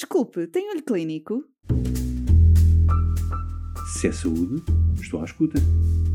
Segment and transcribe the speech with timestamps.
[0.00, 1.44] Desculpe, tem olho clínico?
[3.92, 4.64] Se é saúde,
[4.98, 5.58] estou à escuta.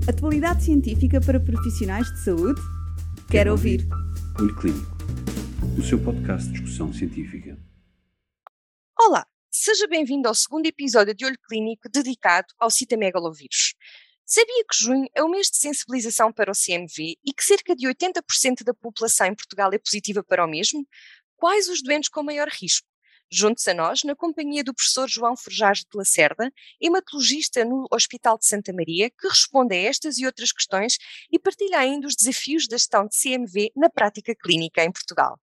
[0.09, 2.60] Atualidade científica para profissionais de saúde?
[2.60, 3.82] Quero, Quero ouvir.
[3.82, 4.42] ouvir.
[4.42, 4.98] Olho Clínico,
[5.78, 7.60] o seu podcast de discussão científica.
[9.00, 13.76] Olá, seja bem-vindo ao segundo episódio de Olho Clínico dedicado ao citamegalovírus.
[14.26, 17.88] Sabia que junho é o mês de sensibilização para o CMV e que cerca de
[17.88, 20.84] 80% da população em Portugal é positiva para o mesmo?
[21.36, 22.88] Quais os doentes com maior risco?
[23.31, 28.45] Junte-se a nós na companhia do professor João Forjage de Lacerda, hematologista no Hospital de
[28.45, 30.98] Santa Maria, que responde a estas e outras questões
[31.31, 35.40] e partilha ainda os desafios da gestão de CMV na prática clínica em Portugal.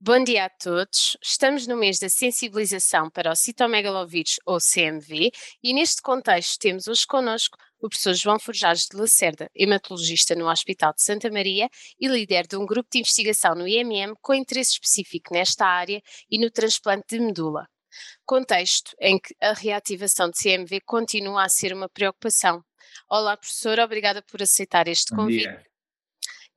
[0.00, 1.16] Bom dia a todos.
[1.20, 7.04] Estamos no mês da sensibilização para o citomegalovírus ou CMV e neste contexto temos hoje
[7.04, 11.68] connosco o professor João Forjage de Lacerda, hematologista no Hospital de Santa Maria
[11.98, 16.38] e líder de um grupo de investigação no IMM com interesse específico nesta área e
[16.38, 17.68] no transplante de medula.
[18.26, 22.62] Contexto em que a reativação de CMV continua a ser uma preocupação.
[23.08, 25.48] Olá, professor, obrigada por aceitar este convite.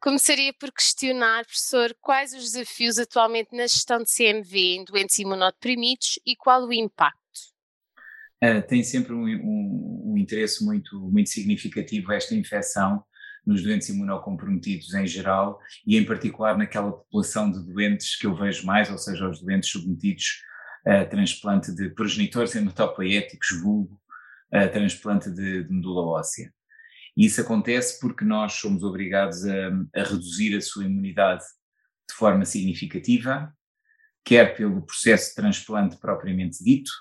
[0.02, 6.20] Começaria por questionar, professor, quais os desafios atualmente na gestão de CMV em doentes imunodeprimidos
[6.26, 7.21] e qual o impacto?
[8.44, 13.04] Uh, tem sempre um, um, um, interesse muito, muito significativo esta infecção
[13.46, 18.66] nos doentes imunocomprometidos em geral e em particular naquela população de doentes que eu vejo
[18.66, 20.42] mais, ou seja, os doentes submetidos
[20.86, 24.02] a transplante de progenitores hematopoéticos, vulgo,
[24.52, 26.52] a transplante de, de medula óssea.
[27.16, 31.44] E isso acontece porque nós somos obrigados a, a reduzir a sua imunidade
[32.10, 33.54] de forma significativa,
[34.24, 36.92] quer pelo processo de transplante propriamente dito,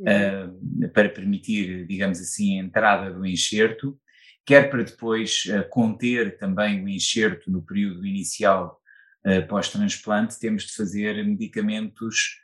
[0.00, 0.84] uhum.
[0.84, 3.98] uh, para permitir, digamos assim, a entrada do enxerto,
[4.44, 8.80] quer para depois uh, conter também o enxerto no período inicial
[9.26, 12.40] uh, pós-transplante, temos de fazer medicamentos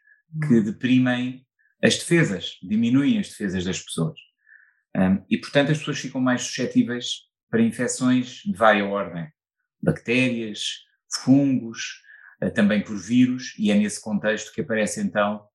[0.46, 0.64] que uhum.
[0.64, 1.46] deprimem
[1.82, 4.18] as defesas, diminuem as defesas das pessoas.
[5.28, 9.28] E, portanto, as pessoas ficam mais suscetíveis para infecções de várias ordem,
[9.80, 10.70] bactérias,
[11.22, 12.00] fungos,
[12.54, 15.46] também por vírus, e é nesse contexto que aparece então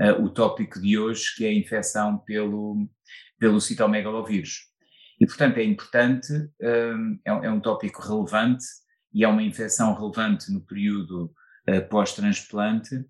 [0.00, 2.88] uh, o tópico de hoje, que é a infecção pelo,
[3.38, 4.68] pelo citomegalovírus.
[5.20, 8.64] E, portanto, é importante, um, é, é, um tópico relevante
[9.12, 11.32] e é uma infecção relevante no período
[11.68, 13.04] uh, pós-transplante,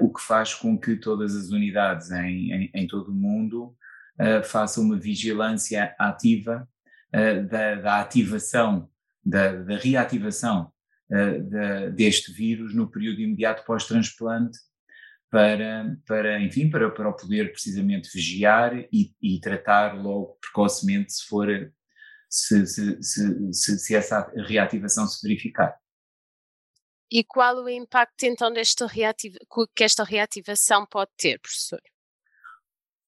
[0.00, 3.74] o que faz com que todas as unidades em, em, em todo o mundo
[4.20, 6.68] uh, faça uma vigilância ativa
[7.14, 8.88] uh, da, da, ativação,
[9.24, 10.70] da, da reativação
[11.10, 14.58] uh, deste vírus no período imediato pós-transplante,
[15.34, 21.26] para, para, enfim, para, para o poder precisamente vigiar e, e tratar logo precocemente se
[21.26, 21.48] for,
[22.30, 25.76] se, se, se, se, essa reativação se verificar.
[27.10, 29.36] E qual o impacto então desta reativa,
[29.74, 31.82] que esta reativação pode ter, professor?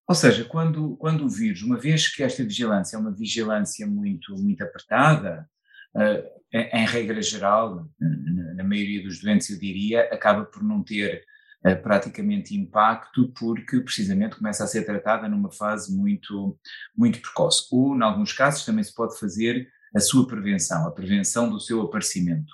[0.09, 4.35] Ou seja, quando, quando o vírus, uma vez que esta vigilância é uma vigilância muito,
[4.35, 5.49] muito apertada,
[5.95, 11.25] uh, em regra geral, na, na, maioria dos doentes eu diria, acaba por não ter
[11.67, 16.59] uh, praticamente impacto porque precisamente começa a ser tratada numa fase muito,
[16.97, 17.67] muito precoce.
[17.73, 21.81] Ou, em alguns casos, também se pode fazer a sua prevenção, a prevenção do seu
[21.83, 22.53] aparecimento.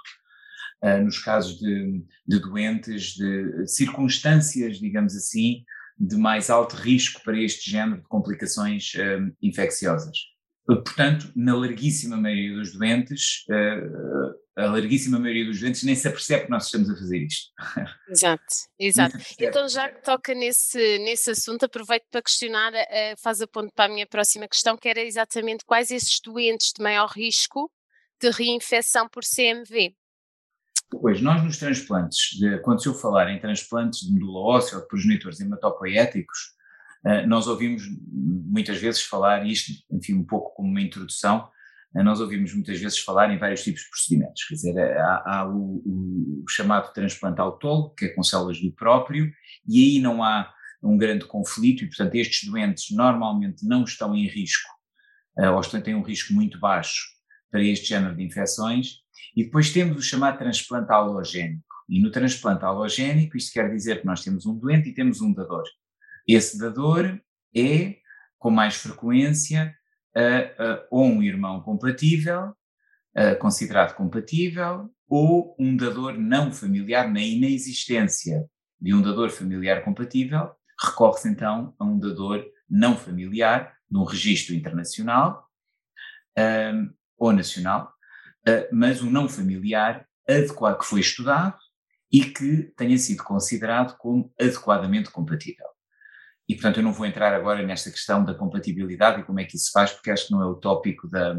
[0.82, 5.64] Uh, nos casos de, de doentes, de circunstâncias, digamos assim,
[5.98, 10.18] de mais alto risco para este género de complicações uh, infecciosas.
[10.64, 16.44] Portanto, na larguíssima maioria dos doentes, uh, a larguíssima maioria dos doentes nem se apercebe
[16.44, 17.50] que nós estamos a fazer isto.
[18.08, 18.44] Exato,
[18.78, 19.18] exato.
[19.38, 23.90] Então, já que toca nesse, nesse assunto, aproveito para questionar, uh, faz a ponto para
[23.90, 27.70] a minha próxima questão, que era exatamente quais esses doentes de maior risco
[28.20, 29.96] de reinfecção por CMV.
[31.00, 34.82] Pois, nós nos transplantes, de, quando se eu falar em transplantes de medula óssea ou
[34.82, 36.52] de progenitores hematopoéticos,
[37.26, 37.82] nós ouvimos
[38.52, 41.48] muitas vezes falar, isto, enfim, um pouco como uma introdução,
[41.94, 45.48] uh, nós ouvimos muitas vezes falar em vários tipos de procedimentos, quer dizer, há, há
[45.48, 49.32] o, o, chamado transplante autólogo, que é com células do próprio,
[49.66, 50.52] e aí não há
[50.82, 54.68] um grande conflito, e portanto estes doentes normalmente não estão em risco,
[55.54, 57.06] ou têm um risco muito baixo
[57.50, 59.02] para este género de infecções,
[59.36, 61.62] e depois temos o chamado transplante alogénico.
[61.88, 65.32] E no transplante alogénico, isto quer dizer que nós temos um doente e temos um
[65.32, 65.64] dador.
[66.26, 67.20] Esse dador
[67.54, 67.96] é,
[68.38, 69.74] com mais frequência,
[70.16, 72.54] uh, uh, ou um irmão compatível,
[73.40, 78.48] considerado compatível, ou um dador não familiar, na inexistência
[78.80, 80.50] de um dador familiar compatível,
[80.82, 85.46] recorre-se então a um dador não familiar, num registro internacional
[87.18, 87.92] ou nacional,
[88.48, 91.56] uh, mas um não familiar adequado, que foi estudado
[92.10, 95.66] e que tenha sido considerado como adequadamente compatível.
[96.52, 99.56] E, portanto, eu não vou entrar agora nesta questão da compatibilidade e como é que
[99.56, 101.34] isso se faz, porque acho que não é o tópico da,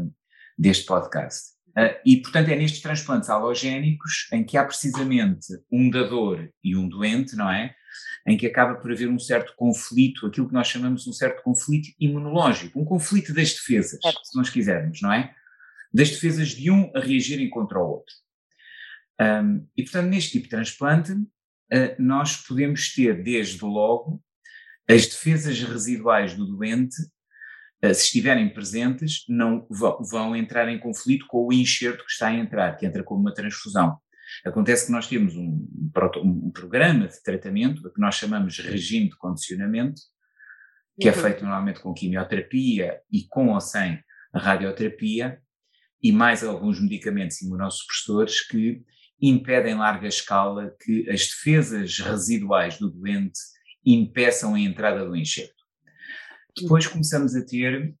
[0.58, 1.52] deste podcast.
[1.68, 6.88] Uh, e, portanto, é nestes transplantes halogénicos em que há precisamente um dador e um
[6.88, 7.72] doente, não é?
[8.26, 11.44] Em que acaba por haver um certo conflito, aquilo que nós chamamos de um certo
[11.44, 15.32] conflito imunológico, um conflito das defesas, se nós quisermos, não é?
[15.92, 18.14] Das defesas de um a reagirem contra o outro.
[19.20, 24.20] Um, e, portanto, neste tipo de transplante, uh, nós podemos ter, desde logo,
[24.88, 26.96] as defesas residuais do doente,
[27.84, 32.34] uh, se estiverem presentes, não vão, entrar em conflito com o enxerto que está a
[32.34, 33.98] entrar, que entra como uma transfusão.
[34.44, 35.66] Acontece que nós temos um,
[36.22, 40.00] um, programa de tratamento, que nós chamamos regime de condicionamento,
[41.00, 41.18] que é uhum.
[41.18, 44.02] é feito normalmente com quimioterapia e com ou sem
[44.34, 45.40] radioterapia,
[46.02, 48.82] e mais alguns medicamentos imunossupressores que
[49.20, 53.38] impede em larga escala que as defesas residuais do doente
[53.84, 55.64] impeçam a entrada do enxerto.
[56.56, 57.94] Depois começamos a ter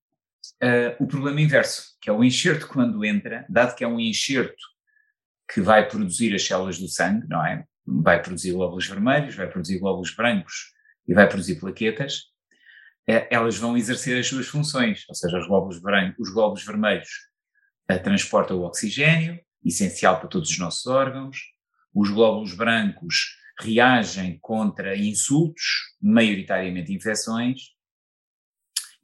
[0.62, 4.62] uh, o problema inverso, que é o enxerto quando entra, dado que é um enxerto
[5.52, 7.64] que vai produzir as células do sangue, não é?
[7.86, 10.72] Vai produzir glóbulos vermelhos, vai produzir glóbulos brancos
[11.06, 12.20] e vai produzir plaquetas,
[13.08, 17.08] uh, elas vão exercer as suas funções, ou seja, os glóbulos, brancos, os glóbulos vermelhos
[17.90, 21.38] uh, transportam o oxigênio, essencial para todos os nossos órgãos.
[21.94, 25.62] Os glóbulos brancos reagem contra insultos,
[26.00, 27.74] maioritariamente infecções,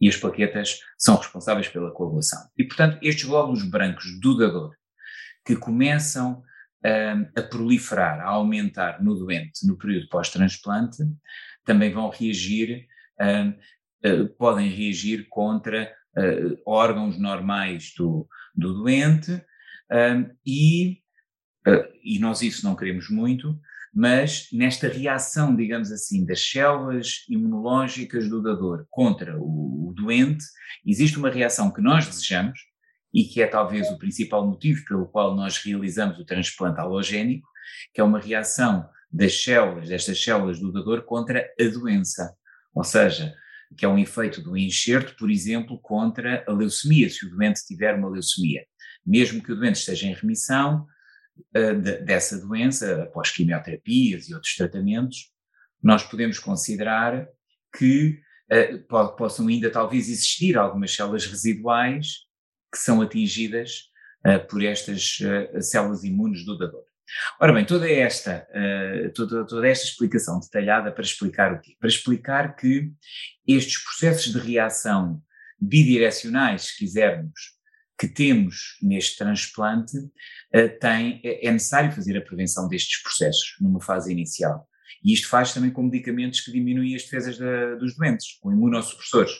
[0.01, 2.41] e as plaquetas são responsáveis pela coagulação.
[2.57, 4.75] E, portanto, estes glóbulos brancos do dador,
[5.45, 6.43] que começam
[6.85, 11.03] um, a proliferar, a aumentar no doente no período pós-transplante,
[11.65, 12.87] também vão reagir,
[13.21, 13.51] um,
[14.11, 19.33] uh, podem reagir contra uh, órgãos normais do, do doente,
[19.93, 21.03] um, e,
[21.67, 23.61] uh, e nós isso não queremos muito,
[23.93, 30.45] mas nesta reação, digamos assim, das células imunológicas do dador contra o, o doente,
[30.87, 32.61] existe uma reação que nós desejamos
[33.13, 37.49] e que é talvez o principal motivo pelo qual nós realizamos o transplante halogénico,
[37.93, 42.33] que é uma reação das células, destas células do dador contra a doença.
[42.73, 43.35] Ou seja,
[43.77, 47.97] que é um efeito do enxerto, por exemplo, contra a leucemia, se o doente tiver
[47.97, 48.65] uma leucemia
[49.05, 50.87] mesmo que o doente esteja em remissão
[52.05, 55.31] dessa doença, após quimioterapias e outros tratamentos,
[55.83, 57.27] nós podemos considerar
[57.77, 58.21] que
[58.53, 62.27] uh, possam ainda talvez existir algumas células residuais
[62.73, 63.85] que são atingidas
[64.27, 65.19] uh, por estas
[65.61, 66.85] células imunes do dador.
[67.41, 68.47] Ora bem, toda esta,
[69.17, 71.75] toda, toda esta explicação detalhada para explicar o quê?
[71.81, 72.93] Para explicar que
[73.45, 75.21] estes processos de reação
[75.61, 77.33] bidirecionais, se quisermos,
[78.01, 83.81] que temos neste transplante, uh, tem, é, é necessário fazer a prevenção destes processos numa
[83.81, 84.67] fase inicial.
[85.05, 89.33] E isto faz também com medicamentos que diminuem as defesas da, dos doentes, com imunossupressores,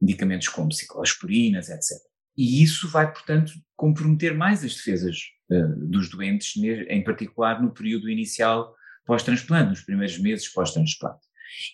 [0.00, 1.98] medicamentos como ciclosporinas, etc.
[2.36, 5.18] E isso vai, portanto, comprometer mais as defesas
[5.50, 8.72] uh, dos doentes, em particular no período inicial
[9.04, 11.26] pós-transplante, nos primeiros meses pós-transplante.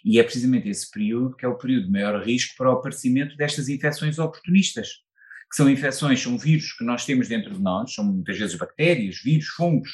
[0.02, 3.36] E é precisamente esse período que é o período de maior risco para o aparecimento
[3.36, 4.88] destas infecções oportunistas,
[5.50, 9.20] que são infecções, são vírus que nós temos dentro de nós, são muitas vezes bactérias,
[9.22, 9.90] vírus, fungos,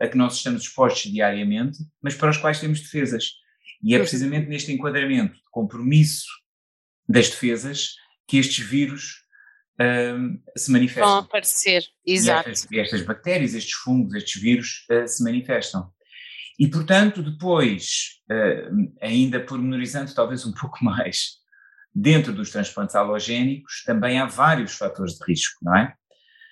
[0.00, 3.32] a que nós estamos expostos diariamente, mas para os quais temos defesas.
[3.82, 6.26] E é precisamente neste enquadramento de compromisso
[7.06, 7.96] das defesas
[8.26, 9.24] que estes vírus
[9.78, 11.08] um, se manifestam.
[11.08, 12.48] Vão aparecer, exato.
[12.48, 15.92] E estas, estas, bactérias, estes fungos, estes vírus uh, se manifestam.
[16.58, 21.43] E, portanto, depois, uh, ainda pormenorizando talvez um pouco mais
[21.94, 25.94] dentro dos transplantes halogénicos também há vários fatores de risco, não é?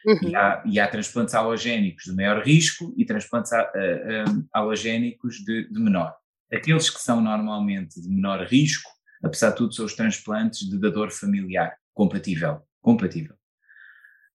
[0.07, 0.29] Uhum.
[0.29, 5.69] E, há, e, há, transplantes halogénicos de maior risco e transplantes uh, uh, halogénicos de,
[5.69, 6.15] de, menor.
[6.53, 8.91] Aqueles que são normalmente de menor risco,
[9.23, 12.63] apesar de tudo, são os transplantes de dador familiar, compatível.
[12.81, 13.35] compatível.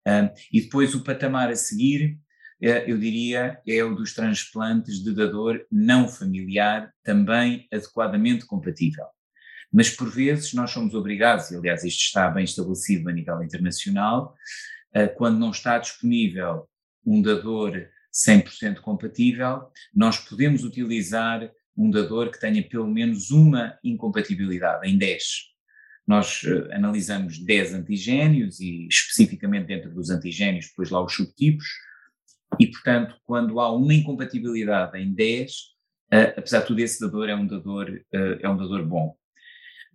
[0.07, 2.17] Uh, e depois o patamar a seguir,
[2.59, 9.05] eu diria, é o dos transplantes de dador não familiar, também adequadamente compatível.
[9.71, 14.36] Mas por vezes nós somos obrigados, e aliás isto está bem estabelecido a nível internacional,
[15.15, 16.67] quando não está disponível
[17.05, 24.89] um dador 100% compatível, nós podemos utilizar um dador que tenha pelo menos uma incompatibilidade,
[24.89, 25.24] em 10.
[26.07, 31.67] Nós uh, analisamos 10 antigénios e especificamente dentro dos antigénios, depois lá os subtipos,
[32.59, 37.36] e portanto, quando há uma incompatibilidade em 10, uh, apesar de tudo esse dador é
[37.36, 39.15] um dador, é um dador bom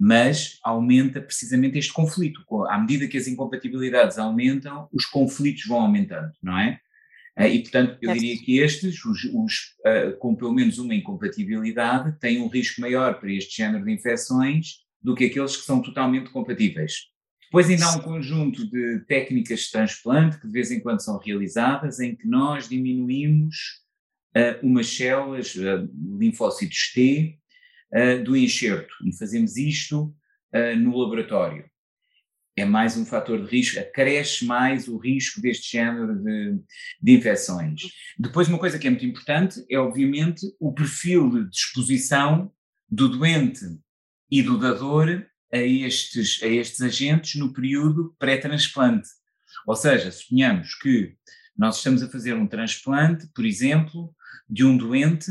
[0.05, 2.43] mas aumenta precisamente este conflito.
[2.69, 6.81] À medida que as incompatibilidades aumentam, os conflitos vão aumentando, não é?
[7.39, 9.55] Uh, e, portanto, eu diria que estes, os, os
[9.87, 14.79] uh, com pelo menos uma incompatibilidade, têm um risco maior para este género de infecções
[15.01, 16.95] do que aqueles que são totalmente compatíveis.
[17.45, 21.17] Depois ainda há um conjunto de técnicas de transplante que de vez em quando são
[21.17, 23.55] realizadas em que nós diminuímos
[24.37, 27.39] uh, umas células, uh, linfócitos T,
[27.95, 30.15] uh, do enxerto e fazemos isto
[30.79, 31.65] no laboratório.
[32.55, 36.61] É mais um fator de risco, acresce mais o risco deste género de,
[37.01, 37.85] de infecções.
[38.19, 42.53] Depois, uma coisa que é muito importante é, obviamente, o perfil de exposição
[42.87, 43.65] do doente
[44.31, 49.09] e do dador a estes, a estes agentes no período pré-transplante.
[49.67, 51.15] Ou seja, suponhamos que
[51.57, 54.15] nós estamos a fazer um transplante, por exemplo,
[54.49, 55.31] de um doente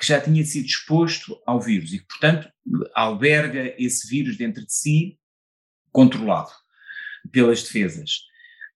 [0.00, 2.48] que já tinha sido exposto ao vírus e que, portanto,
[2.94, 5.18] alberga esse vírus dentro de si,
[5.92, 6.50] controlado
[7.30, 8.22] pelas defesas,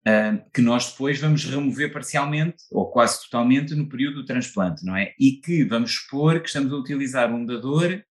[0.06, 4.96] uh, que nós depois vamos remover parcialmente ou quase totalmente no período do transplante, não
[4.96, 5.14] é?
[5.18, 8.02] E que vamos supor que estamos a utilizar um dador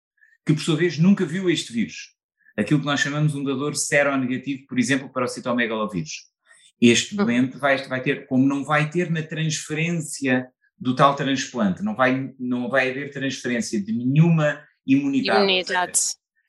[0.46, 2.14] que, por sua vez, nunca viu este vírus
[2.60, 6.28] aquilo que nós chamamos um dador seronegativo, por exemplo, para o citomegalovírus.
[6.80, 7.24] Este uhum.
[7.24, 10.48] doente vai, vai ter, como não vai ter na transferência
[10.80, 15.38] do tal transplante, não vai, não vai haver transferência de nenhuma imunidade.
[15.38, 16.00] Imunidade.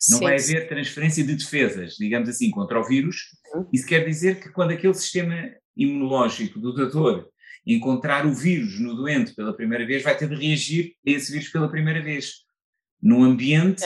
[0.09, 3.17] Não sim, vai haver transferência de defesas, digamos assim, contra o vírus.
[3.53, 3.67] Uhum.
[3.71, 5.35] Isso quer dizer que quando aquele sistema
[5.75, 7.29] imunológico do dador
[7.67, 11.49] encontrar o vírus no doente pela primeira vez, vai ter de reagir a esse vírus
[11.49, 12.37] pela primeira vez.
[13.01, 13.83] Num ambiente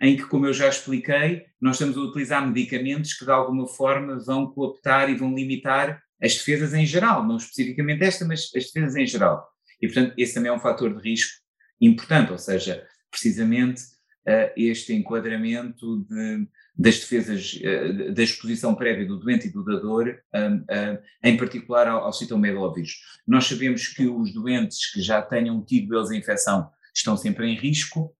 [0.00, 4.18] em que, como eu já expliquei, nós estamos a utilizar medicamentos que de alguma forma
[4.24, 8.96] vão cooptar e vão limitar as defesas em geral, não especificamente esta, mas as defesas
[8.96, 9.46] em geral.
[9.80, 11.40] E, portanto, esse também é um fator de risco
[11.80, 13.82] importante, ou seja, precisamente
[14.28, 16.46] uh, este enquadramento de,
[16.76, 22.04] das defesas, uh, da exposição prévia do doente e do dador, uh, em particular ao,
[22.04, 22.96] ao citomegalovírus.
[23.26, 27.56] Nós sabemos que os doentes que já tenham tido eles a infecção estão sempre em
[27.56, 28.14] risco,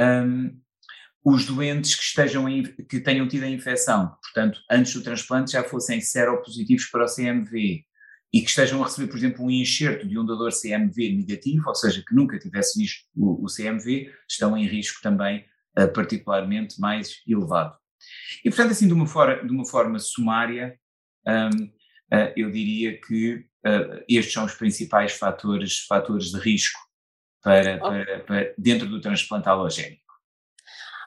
[0.00, 0.58] um,
[1.24, 5.62] os doentes que, estejam em, que tenham tido a infecção, portanto, antes do transplante já
[5.62, 7.84] fossem seropositivos para o CMV
[8.32, 11.74] e que estejam a receber, por exemplo, um enxerto de um dador CMV negativo, ou
[11.74, 15.44] seja, que nunca tivesse visto o, o CMV, estão em risco também
[15.78, 17.74] uh, particularmente mais elevado.
[18.44, 20.78] E, portanto, assim, de uma, for de uma forma sumária,
[21.26, 21.72] um, uh,
[22.10, 23.34] eh, eu diria que
[23.66, 26.78] uh, estes são os principais fatores, fatores de risco
[27.42, 30.07] para, para, para dentro do transplante halogénico.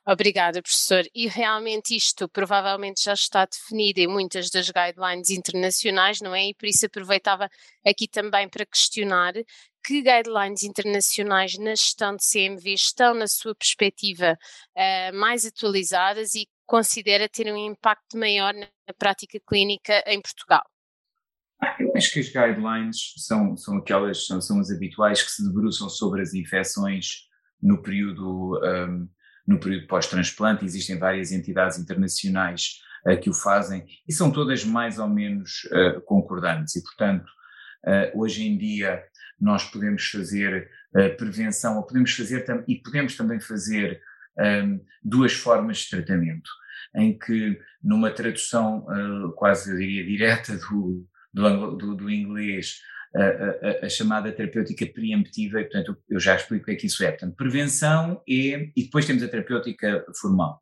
[0.06, 1.04] Obrigada, professor.
[1.14, 6.50] E realmente isto provavelmente já está definido em muitas das guidelines internacionais, não é?
[6.50, 7.48] E por isso aproveitava
[7.86, 9.34] aqui também para questionar
[9.84, 14.38] que guidelines internacionais na gestão de CMV estão, na sua perspectiva,
[14.76, 20.64] uh, mais atualizadas e considera ter um impacto maior na prática clínica em Portugal?
[21.80, 25.90] Eu acho que as guidelines são, são aquelas, são, são as habituais que se debruçam
[25.90, 27.28] sobre as infecções
[27.62, 29.08] no período um,
[29.48, 35.00] no período pós-transplante, existem várias entidades internacionais uh, que o fazem e são todas mais
[35.00, 36.76] ou menos uh, concordantes.
[36.76, 37.28] E, portanto,
[37.86, 39.04] uh, hoje em dia
[39.40, 40.70] nós podemos fazer
[41.18, 44.00] prevenção ou podemos fazer e podemos também fazer
[44.38, 46.50] um, duas formas de tratamento,
[46.94, 48.86] em que numa tradução
[49.36, 52.82] quase eu diria direta do, do, do, do inglês
[53.16, 56.88] a, a, a, chamada terapêutica preemptiva, e portanto eu já explico o que é que
[56.88, 57.12] isso é.
[57.12, 60.62] Portanto, prevenção é, e depois temos a terapêutica formal.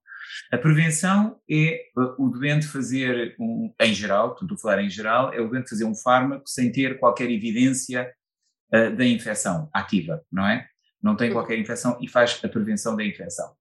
[0.51, 1.81] A prevenção é
[2.17, 5.95] o doente fazer, um, em geral, portanto, falar em geral, é o doente fazer um
[5.95, 8.11] fármaco sem ter qualquer evidência
[8.73, 10.67] uh, da infecção ativa, não é?
[11.01, 13.51] Não tem qualquer infecção e faz a prevenção da infecção.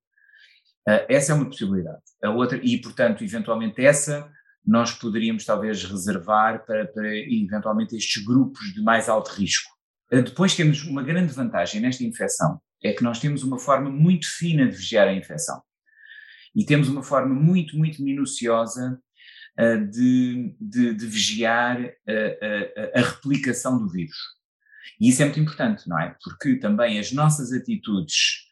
[0.88, 2.02] Uh, essa é uma possibilidade.
[2.22, 4.30] A outra, e portanto, eventualmente essa
[4.68, 9.72] nós poderíamos talvez reservar para, para eventualmente estes grupos de mais alto risco.
[10.12, 14.26] Eh, depois temos uma grande vantagem nesta infecção, é que nós temos uma forma muito
[14.28, 15.62] fina de vigiar a infecção.
[16.54, 19.00] E temos uma forma muito, muito minuciosa
[19.58, 24.16] uh, de, de, de, vigiar uh, a replicação do vírus.
[25.00, 26.14] E isso é muito importante, não é?
[26.22, 28.46] Porque também as nossas atitudes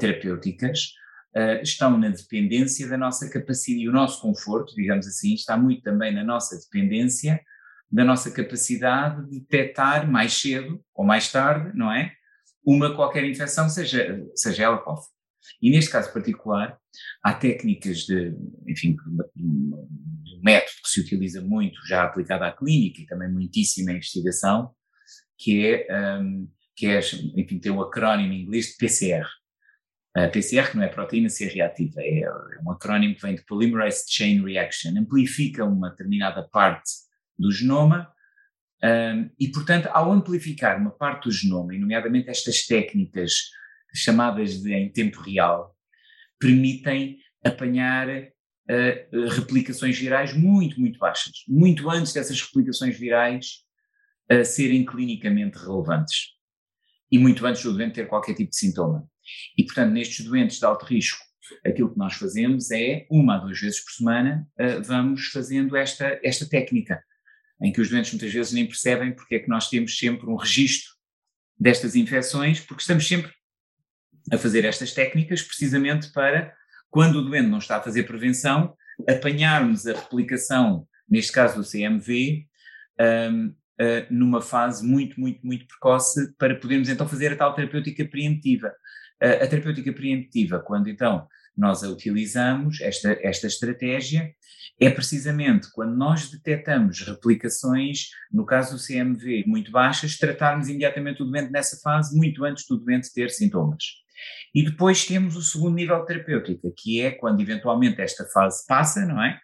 [0.00, 0.92] terapêuticas
[1.36, 5.82] uh, estão na dependência da nossa capacidade e o nosso conforto, digamos assim, está muito
[5.82, 7.40] também na nossa dependência
[7.90, 12.12] da nossa capacidade de detectar mais cedo ou mais tarde, não é?
[12.64, 15.16] Uma qualquer infecção, seja, seja ela qual for.
[15.62, 16.76] E neste caso particular,
[17.22, 18.34] há técnicas de,
[18.66, 18.96] enfim,
[19.36, 19.86] um
[20.42, 24.72] método que se utiliza muito, já aplicado à clínica e também muitíssimo em investigação,
[25.38, 26.98] que é, um, que é,
[27.36, 29.26] enfim, tem o acrónimo em inglês de PCR,
[30.24, 32.30] a PCR, que não é proteína C reativa, é, é
[32.64, 36.90] um acrónimo que vem de Polymerase Chain Reaction, amplifica uma determinada parte
[37.38, 38.10] do genoma
[38.84, 43.32] Um, e, portanto, ao amplificar uma parte do genoma, e nomeadamente estas técnicas
[43.94, 45.74] chamadas de em tempo real,
[46.38, 53.64] permitem apanhar uh, replicações virais muito, muito baixas, muito antes dessas replicações virais
[54.30, 56.34] uh, serem clinicamente relevantes.
[57.10, 59.08] E muito antes do doente ter qualquer tipo de sintoma.
[59.56, 61.18] E, portanto, nestes doentes de alto risco,
[61.64, 66.18] aquilo que nós fazemos é, uma a duas vezes por semana, uh, vamos fazendo esta,
[66.22, 67.02] esta técnica,
[67.62, 70.36] em que os doentes muitas vezes nem percebem porque é que nós temos sempre um
[70.36, 70.94] registro
[71.58, 73.32] destas infecções, porque estamos sempre
[74.32, 76.54] a fazer estas técnicas precisamente para,
[76.90, 78.76] quando o doente não está a fazer prevenção,
[79.08, 82.46] apanharmos a replicação, neste caso do CMV,
[83.30, 88.04] um, uh, numa fase muito, muito, muito precoce, para podermos então fazer a tal terapêutica
[88.04, 88.72] preemptiva.
[89.20, 94.30] A terapêutica preemptiva, quando então nós a utilizamos, esta, esta estratégia,
[94.78, 101.24] é precisamente quando nós detectamos replicações, no caso do CMV, muito baixas, tratarmos imediatamente o
[101.24, 103.82] doente nessa fase, muito antes do doente ter sintomas.
[104.54, 109.22] E depois temos o segundo nível terapêutico, que é quando eventualmente esta fase passa, não
[109.22, 109.38] é?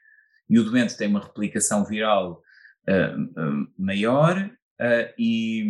[0.49, 2.43] E o doente tem uma replicação viral
[2.89, 5.65] uh, uh, maior uh, e,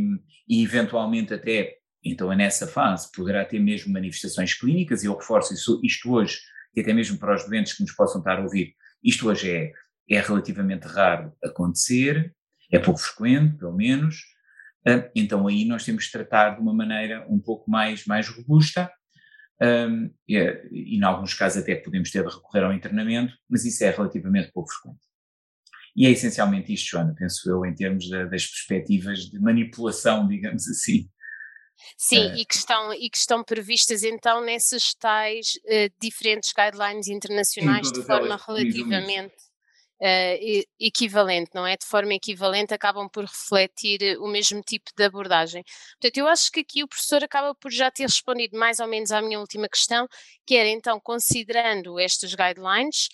[0.48, 5.54] e, eventualmente até, então é nessa fase, poderá ter mesmo manifestações clínicas, e eu reforço
[5.54, 6.40] isso, isto hoje,
[6.74, 9.72] e até mesmo para os doentes que nos possam estar a ouvir, isto hoje é,
[10.08, 12.34] é relativamente raro acontecer,
[12.70, 14.16] é pouco frequente, pelo menos,
[14.86, 18.90] ah, então aí nós temos de tratar de uma maneira um pouco mais, mais robusta
[19.62, 20.36] um, e,
[20.72, 24.50] e, em alguns casos até podemos ter de recorrer ao internamento, mas isso é relativamente
[24.50, 25.00] pouco frequente.
[25.94, 31.08] E é essencialmente isto, Joana, penso eu, em termos das perspectivas de manipulação, digamos assim.
[31.96, 37.08] Sim, uh, e, que estão, e que estão previstas então nessas tais uh, diferentes guidelines
[37.08, 39.34] internacionais de forma relativamente
[40.02, 41.76] uh, equivalente, não é?
[41.76, 45.62] De forma equivalente, acabam por refletir o mesmo tipo de abordagem.
[46.00, 49.12] Portanto, eu acho que aqui o professor acaba por já ter respondido mais ou menos
[49.12, 50.08] à minha última questão,
[50.44, 53.08] que era então, considerando estas guidelines,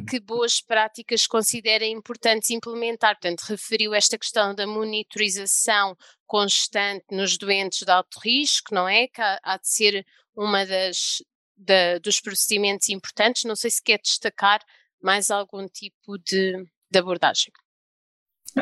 [0.00, 3.18] que boas práticas considera importantes implementar.
[3.20, 5.94] Portanto, referiu esta questão da monitorização
[6.26, 9.06] constante nos doentes de alto risco, não é?
[9.06, 11.22] Que há, há de ser uma das,
[11.56, 13.44] da, dos procedimentos importantes.
[13.44, 14.60] Não sei se quer destacar
[15.02, 17.52] mais algum tipo de, de abordagem?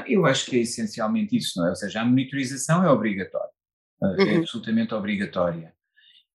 [0.06, 1.70] Eu acho que é essencialmente isso, não é?
[1.70, 3.52] Ou seja, a monitorização é obrigatória,
[4.02, 4.38] é uhum.
[4.38, 5.72] absolutamente obrigatória.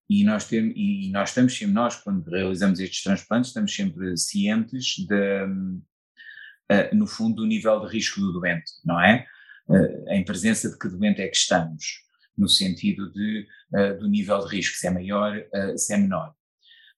[0.09, 4.95] E nós, temos, e nós estamos sempre, nós quando realizamos estes transplantes, estamos sempre cientes
[5.07, 9.25] de, uh, no fundo, do nível de risco do doente, não é?
[9.67, 12.03] Uh, em presença de que doente é que estamos,
[12.37, 15.43] no sentido de, uh, do nível de risco, se é maior,
[15.75, 16.33] se é menor.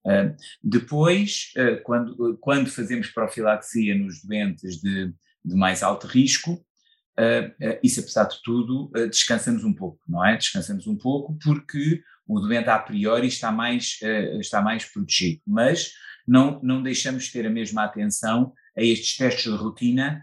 [0.04, 5.12] Uh, depois, uh, quando, quando fazemos profilaxia nos doentes de,
[5.44, 10.36] de mais alto risco, uh, isso apesar de tudo descansamos um pouco, não é?
[10.36, 13.98] Descansamos um pouco porque o doente a priori está mais,
[14.38, 15.92] está mais protegido, mas
[16.26, 20.22] não, não deixamos de ter a mesma atenção a estes testes de rotina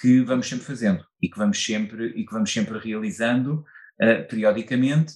[0.00, 3.64] que vamos sempre fazendo e que vamos sempre, e que vamos sempre realizando
[4.28, 5.14] periodicamente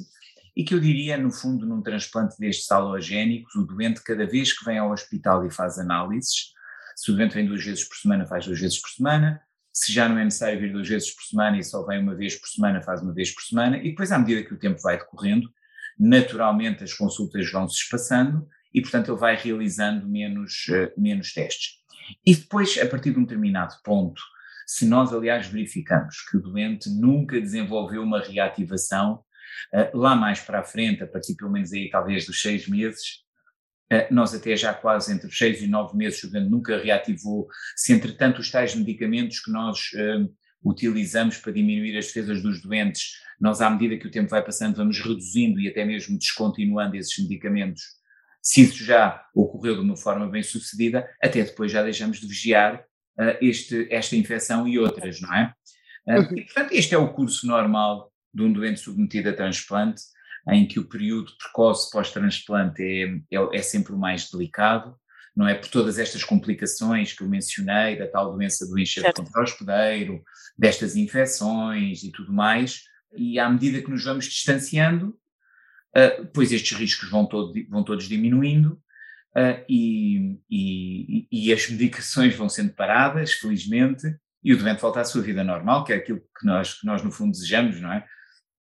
[0.57, 4.65] e que eu diria, no fundo, num transplante destes halogénicos, o doente, cada vez que
[4.65, 6.53] vem ao hospital e faz análises,
[6.97, 9.41] se o doente vem duas vezes por semana, faz duas vezes por semana,
[9.73, 12.37] se já não é necessário vir duas vezes por semana e só vem uma vez
[12.37, 14.99] por semana, faz uma vez por semana, e depois, à medida que o tempo vai
[14.99, 15.49] decorrendo,
[15.99, 21.81] naturalmente as consultas vão se espaçando e, portanto, ele vai realizando menos, uh, menos testes.
[22.25, 24.21] E depois, a partir de um determinado ponto,
[24.67, 29.23] se nós, aliás, verificamos que o doente nunca desenvolveu uma reativação
[29.73, 33.19] Uh, lá mais para a frente, a partir pelo menos aí talvez dos seis meses,
[33.93, 37.93] uh, nós até já quase entre seis e nove meses o doente nunca reativou, se
[37.93, 39.91] entretanto os tais medicamentos que nós
[40.65, 44.77] utilizamos para diminuir as defesas dos doentes, nós à medida que o tempo vai passando
[44.77, 47.83] vamos reduzindo e até mesmo descontinuando esses medicamentos,
[48.41, 52.85] se isso já ocorreu de uma forma bem sucedida, até depois já deixamos de vigiar
[53.41, 55.55] este, esta infecção e outras, não é?
[56.09, 56.39] Uhum.
[56.39, 60.03] E, portanto, este é o curso normal de um doente submetido a transplante,
[60.49, 64.97] em que o período precoce pós-transplante é, é, é, sempre o mais delicado,
[65.35, 65.55] não é?
[65.55, 70.23] Por todas estas complicações que eu mencionei, da tal doença do enxerto contra-hospedeiro,
[70.57, 72.83] destas infecções e tudo mais,
[73.15, 75.19] e à medida que nos vamos distanciando,
[75.97, 78.81] uh, pois estes riscos vão, todo, vão todos diminuindo,
[79.37, 84.15] uh, e, e, e as medicações vão sendo paradas, felizmente,
[84.45, 87.03] e o doente volta à sua vida normal, que é aquilo que nós, que nós
[87.03, 88.05] no fundo desejamos, não é?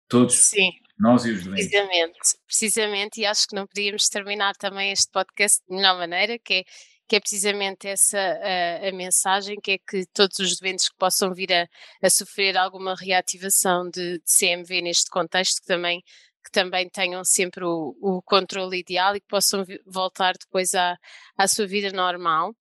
[0.08, 1.68] Todos, Sim, nós e os doentes.
[1.68, 6.55] Precisamente, precisamente, e acho que não podíamos terminar também este podcast de melhor maneira, que
[6.55, 6.64] é,
[7.09, 11.35] que é precisamente essa a, a, mensagem, que é que todos os doentes que possam
[11.35, 11.68] vir a,
[12.02, 16.02] a sofrer alguma reativação de, de, CMV neste contexto, que também,
[16.44, 20.96] que também tenham sempre o, o controle ideal e que possam voltar depois à,
[21.37, 22.55] à sua vida normal.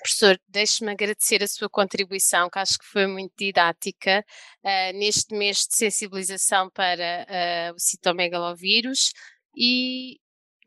[0.00, 4.24] Professor, deixe-me agradecer a sua contribuição, que acho que foi muito didática,
[4.64, 9.12] uh, neste mês de sensibilização para uh, o citomegalovírus
[9.56, 10.18] e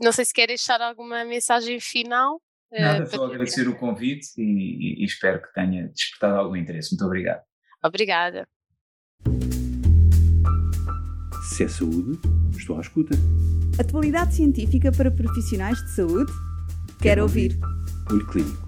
[0.01, 2.35] não sei se quer deixar alguma mensagem final.
[2.71, 6.91] Uh, Nada, só agradecer o convite e, e, espero que tenha despertado algum interesse.
[6.91, 7.41] Muito obrigado.
[7.83, 8.47] Obrigada.
[11.53, 12.19] Se é saúde,
[12.57, 13.15] estou à escuta.
[13.79, 16.31] Atualidade científica para profissionais de saúde?
[16.31, 17.51] Quero, Quero ouvir.
[17.51, 17.81] ouvir.
[18.11, 18.67] Olho Clínico,